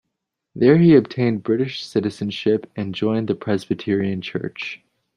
[0.55, 4.81] There he obtained British citizenship and joined the Presbyterian church.